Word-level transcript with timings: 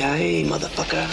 Motherfucker. 0.00 1.06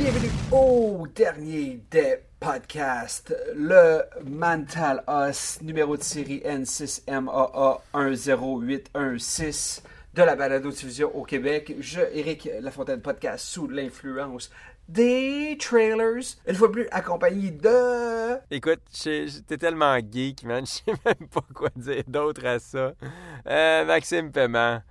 Bienvenue 0.00 0.30
au 0.50 1.06
dernier 1.14 1.80
des 1.88 2.16
podcasts, 2.40 3.32
le 3.54 4.02
Mantal 4.24 5.04
Os, 5.06 5.60
numéro 5.62 5.96
de 5.96 6.02
série 6.02 6.42
N6MAA 6.44 7.78
10816 7.92 9.82
de 10.18 10.24
la 10.24 10.34
balado-diffusion 10.34 11.14
au 11.14 11.22
Québec. 11.22 11.76
Je, 11.78 12.00
Éric 12.12 12.48
Lafontaine 12.60 13.00
Podcast, 13.00 13.46
sous 13.46 13.68
l'influence 13.68 14.50
des 14.88 15.56
trailers, 15.60 16.24
une 16.48 16.54
fois 16.56 16.72
plus 16.72 16.88
accompagné 16.90 17.52
de... 17.52 18.34
Écoute, 18.50 18.80
j'étais 18.92 19.56
tellement 19.56 19.96
geek, 19.98 20.42
man. 20.42 20.66
Je 20.66 20.70
sais 20.72 20.92
même 21.04 21.28
pas 21.28 21.44
quoi 21.54 21.68
dire 21.76 22.02
d'autre 22.08 22.44
à 22.46 22.58
ça. 22.58 22.94
Euh, 23.46 23.84
Maxime 23.84 24.32
Paiement. 24.32 24.82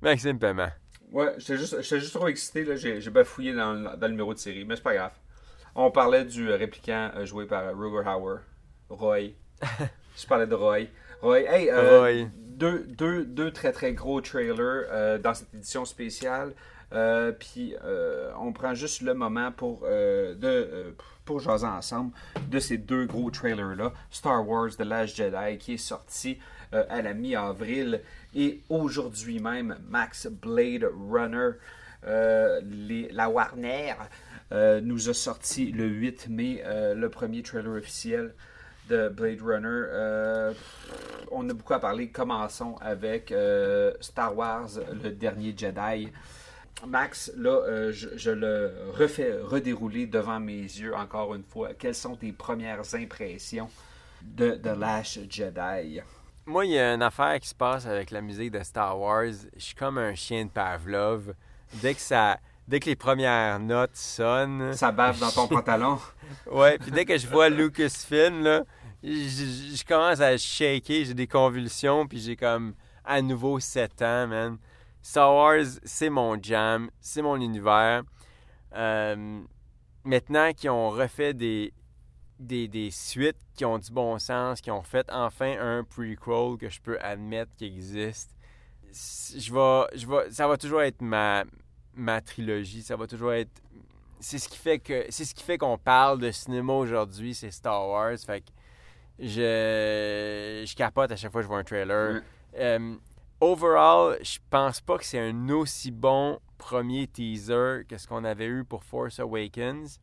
Maxime 0.00 0.38
Paiement. 0.38 0.70
Ouais, 1.12 1.34
j'étais 1.36 1.58
juste, 1.58 1.82
j'étais 1.82 2.00
juste 2.00 2.14
trop 2.14 2.28
excité, 2.28 2.64
là. 2.64 2.74
J'ai, 2.74 3.10
bafouillé 3.10 3.52
dans, 3.52 3.74
le- 3.74 3.96
dans 3.98 4.06
le 4.06 4.12
numéro 4.12 4.32
de 4.32 4.38
série, 4.38 4.64
mais 4.64 4.76
c'est 4.76 4.82
pas 4.82 4.94
grave. 4.94 5.12
On 5.74 5.90
parlait 5.90 6.24
du 6.24 6.48
euh, 6.48 6.56
répliquant 6.56 7.10
euh, 7.16 7.26
joué 7.26 7.44
par 7.44 7.76
Ruger 7.76 8.08
Hauer, 8.08 8.38
Roy. 8.88 9.18
Je 10.16 10.26
parlais 10.26 10.46
de 10.46 10.54
Roy. 10.54 10.86
Roy, 11.20 11.40
hey, 11.40 11.68
euh, 11.68 12.00
Roy. 12.00 12.28
Deux, 12.58 12.84
deux, 12.86 13.24
deux 13.24 13.50
très 13.50 13.72
très 13.72 13.94
gros 13.94 14.20
trailers 14.20 14.84
euh, 14.90 15.18
dans 15.18 15.32
cette 15.32 15.52
édition 15.54 15.84
spéciale. 15.84 16.52
Euh, 16.92 17.32
Puis 17.32 17.74
euh, 17.82 18.30
on 18.38 18.52
prend 18.52 18.74
juste 18.74 19.00
le 19.00 19.14
moment 19.14 19.50
pour, 19.50 19.86
pour 21.24 21.40
jaser 21.40 21.66
ensemble 21.66 22.12
de 22.50 22.58
ces 22.58 22.76
deux 22.76 23.06
gros 23.06 23.30
trailers-là. 23.30 23.92
Star 24.10 24.46
Wars 24.46 24.70
The 24.76 24.84
Last 24.84 25.16
Jedi 25.16 25.58
qui 25.58 25.74
est 25.74 25.78
sorti 25.78 26.38
à 26.72 27.02
la 27.02 27.14
mi-avril 27.14 28.00
et 28.34 28.60
aujourd'hui 28.68 29.40
même 29.40 29.76
Max 29.88 30.26
Blade 30.26 30.86
Runner, 31.10 31.52
la 32.04 33.28
Warner, 33.30 33.94
nous 34.82 35.08
a 35.08 35.14
sorti 35.14 35.72
le 35.72 35.86
8 35.86 36.28
mai 36.28 36.62
le 36.66 37.08
premier 37.08 37.42
trailer 37.42 37.72
officiel 37.72 38.34
de 38.88 39.08
Blade 39.08 39.40
Runner. 39.42 39.84
Euh, 39.90 40.54
on 41.30 41.48
a 41.48 41.52
beaucoup 41.52 41.74
à 41.74 41.80
parler. 41.80 42.08
Commençons 42.08 42.76
avec 42.80 43.32
euh, 43.32 43.92
Star 44.00 44.36
Wars, 44.36 44.68
le 45.02 45.10
dernier 45.10 45.54
Jedi. 45.56 46.10
Max, 46.86 47.32
là, 47.36 47.50
euh, 47.50 47.92
je, 47.92 48.30
le 48.30 48.72
refais 48.92 49.38
redérouler 49.40 50.06
devant 50.06 50.40
mes 50.40 50.62
yeux 50.62 50.94
encore 50.94 51.34
une 51.34 51.44
fois. 51.44 51.74
Quelles 51.74 51.94
sont 51.94 52.16
tes 52.16 52.32
premières 52.32 52.94
impressions 52.94 53.70
de 54.20 54.52
The 54.52 54.76
Last 54.78 55.30
Jedi? 55.30 56.00
Moi, 56.44 56.66
il 56.66 56.72
y 56.72 56.78
a 56.78 56.94
une 56.94 57.02
affaire 57.02 57.38
qui 57.38 57.48
se 57.48 57.54
passe 57.54 57.86
avec 57.86 58.10
la 58.10 58.20
musique 58.20 58.50
de 58.50 58.62
Star 58.64 58.98
Wars. 58.98 59.32
Je 59.56 59.60
suis 59.60 59.76
comme 59.76 59.98
un 59.98 60.14
chien 60.14 60.44
de 60.44 60.50
Pavlov. 60.50 61.34
Dès 61.74 61.94
que 61.94 62.00
ça. 62.00 62.38
Dès 62.72 62.80
que 62.80 62.86
les 62.86 62.96
premières 62.96 63.60
notes 63.60 63.94
sonnent. 63.96 64.72
Ça 64.72 64.90
bave 64.92 65.18
dans 65.20 65.30
ton 65.30 65.46
pantalon. 65.56 65.98
Ouais, 66.50 66.78
puis 66.78 66.90
dès 66.90 67.04
que 67.04 67.18
je 67.18 67.26
vois 67.26 67.50
Lucasfilm, 67.50 68.42
là, 68.42 68.62
je, 69.02 69.10
je- 69.10 69.76
je 69.76 69.84
commence 69.84 70.20
à 70.20 70.38
shaker, 70.38 71.04
j'ai 71.04 71.12
des 71.12 71.26
convulsions, 71.26 72.06
puis 72.06 72.18
j'ai 72.18 72.34
comme 72.34 72.72
à 73.04 73.20
nouveau 73.20 73.60
7 73.60 74.00
ans, 74.00 74.26
man. 74.26 74.56
Star 75.02 75.34
Wars, 75.34 75.66
c'est 75.84 76.08
mon 76.08 76.42
jam, 76.42 76.88
c'est 76.98 77.20
mon 77.20 77.36
univers. 77.36 78.04
Euh, 78.74 79.42
maintenant 80.04 80.50
qu'ils 80.54 80.70
ont 80.70 80.88
refait 80.88 81.34
des, 81.34 81.74
des, 82.38 82.68
des 82.68 82.90
suites 82.90 83.36
qui 83.54 83.66
ont 83.66 83.76
du 83.78 83.92
bon 83.92 84.18
sens, 84.18 84.62
qui 84.62 84.70
ont 84.70 84.82
fait 84.82 85.06
enfin 85.12 85.58
un 85.60 85.84
prequel 85.84 86.56
que 86.58 86.70
je 86.70 86.80
peux 86.80 86.98
admettre 87.00 87.54
qui 87.54 87.66
existe, 87.66 88.30
je 88.90 89.52
je 89.94 90.06
ça 90.30 90.48
va 90.48 90.56
toujours 90.56 90.80
être 90.80 91.02
ma, 91.02 91.44
ma 91.94 92.20
trilogie, 92.20 92.82
ça 92.82 92.96
va 92.96 93.06
toujours 93.06 93.32
être 93.32 93.62
c'est 94.22 94.38
ce 94.38 94.48
qui 94.48 94.56
fait 94.56 94.78
que 94.78 95.04
c'est 95.10 95.24
ce 95.24 95.34
qui 95.34 95.42
fait 95.42 95.58
qu'on 95.58 95.76
parle 95.76 96.20
de 96.20 96.30
cinéma 96.30 96.72
aujourd'hui, 96.72 97.34
c'est 97.34 97.50
Star 97.50 97.88
Wars. 97.88 98.16
Fait 98.24 98.40
que 98.40 98.50
je, 99.18 100.64
je 100.66 100.74
capote 100.74 101.10
à 101.10 101.16
chaque 101.16 101.32
fois 101.32 101.40
que 101.40 101.44
je 101.44 101.48
vois 101.48 101.58
un 101.58 101.64
trailer. 101.64 102.22
Euh, 102.58 102.94
overall, 103.40 104.16
je 104.22 104.38
pense 104.48 104.80
pas 104.80 104.96
que 104.98 105.04
c'est 105.04 105.18
un 105.18 105.48
aussi 105.50 105.90
bon 105.90 106.38
premier 106.56 107.08
teaser 107.08 107.82
que 107.88 107.98
ce 107.98 108.06
qu'on 108.06 108.24
avait 108.24 108.46
eu 108.46 108.64
pour 108.64 108.84
Force 108.84 109.18
Awakens. 109.18 109.98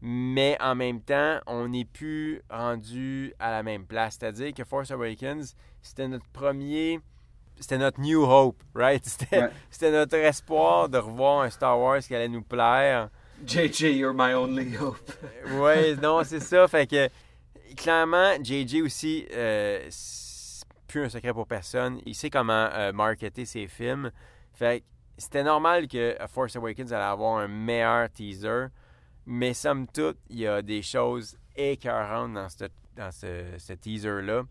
Mais 0.00 0.56
en 0.60 0.74
même 0.74 1.00
temps, 1.00 1.40
on 1.46 1.68
n'est 1.68 1.84
plus 1.84 2.42
rendu 2.50 3.32
à 3.38 3.50
la 3.50 3.62
même 3.62 3.86
place. 3.86 4.16
C'est-à-dire 4.18 4.52
que 4.54 4.64
Force 4.64 4.90
Awakens, 4.90 5.54
c'était 5.82 6.08
notre 6.08 6.28
premier. 6.28 7.00
C'était 7.58 7.78
notre 7.78 8.00
New 8.00 8.22
Hope, 8.24 8.62
right? 8.74 9.04
C'était 9.06 9.38
Ouais. 9.80 9.90
notre 9.90 10.14
espoir 10.16 10.88
de 10.88 10.98
revoir 10.98 11.42
un 11.42 11.50
Star 11.50 11.78
Wars 11.78 12.00
qui 12.00 12.14
allait 12.14 12.28
nous 12.28 12.42
plaire. 12.42 13.08
JJ, 13.46 13.96
you're 13.96 14.14
my 14.14 14.32
only 14.34 14.76
hope. 14.76 14.98
Ouais, 15.60 15.94
non, 15.96 16.22
c'est 16.24 16.40
ça. 16.40 16.66
Fait 16.68 16.86
que 16.86 17.08
clairement, 17.76 18.34
JJ 18.42 18.82
aussi, 18.82 19.26
euh, 19.32 19.84
c'est 19.90 20.64
plus 20.86 21.04
un 21.04 21.08
secret 21.08 21.32
pour 21.32 21.46
personne. 21.46 22.00
Il 22.06 22.14
sait 22.14 22.30
comment 22.30 22.68
euh, 22.72 22.92
marketer 22.92 23.44
ses 23.44 23.66
films. 23.66 24.10
Fait 24.54 24.80
que 24.80 24.84
c'était 25.18 25.44
normal 25.44 25.86
que 25.88 26.14
A 26.20 26.26
Force 26.28 26.56
Awakens 26.56 26.92
allait 26.92 27.04
avoir 27.04 27.38
un 27.38 27.48
meilleur 27.48 28.10
teaser. 28.10 28.66
Mais 29.26 29.54
somme 29.54 29.86
toute, 29.88 30.18
il 30.30 30.38
y 30.40 30.46
a 30.46 30.62
des 30.62 30.82
choses 30.82 31.36
écœurantes 31.56 32.34
dans 32.34 32.48
ce, 32.48 32.64
dans 32.96 33.10
ce, 33.10 33.42
ce 33.58 33.72
teaser-là. 33.72 34.42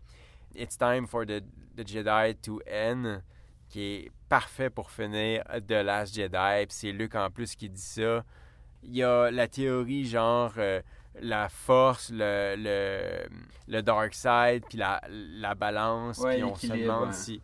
It's 0.56 0.76
time 0.76 1.06
for 1.06 1.26
the, 1.26 1.42
the 1.76 1.86
Jedi 1.86 2.34
to 2.42 2.60
end, 2.66 3.20
qui 3.68 3.82
est 3.82 4.12
parfait 4.28 4.70
pour 4.70 4.90
finir 4.90 5.44
The 5.66 5.82
Last 5.84 6.14
Jedi. 6.14 6.66
Puis 6.66 6.76
c'est 6.76 6.92
Luke 6.92 7.14
en 7.14 7.30
plus 7.30 7.54
qui 7.54 7.68
dit 7.68 7.80
ça. 7.80 8.24
Il 8.82 8.96
y 8.96 9.02
a 9.02 9.30
la 9.30 9.48
théorie 9.48 10.06
genre 10.06 10.52
euh, 10.58 10.80
la 11.20 11.48
force, 11.48 12.10
le, 12.10 12.54
le, 12.56 13.28
le 13.68 13.82
dark 13.82 14.14
side, 14.14 14.64
puis 14.68 14.78
la, 14.78 15.00
la 15.08 15.54
balance. 15.54 16.18
Ouais, 16.18 16.36
puis 16.36 16.44
on 16.44 16.54
se 16.54 16.66
demande 16.66 17.08
ouais. 17.08 17.12
si. 17.12 17.42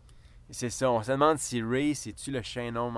C'est 0.49 0.69
ça, 0.69 0.91
on 0.91 1.01
se 1.01 1.11
demande 1.11 1.37
si 1.39 1.61
Ray, 1.63 1.95
c'est-tu 1.95 2.31
le 2.31 2.41
chaînon 2.41 2.91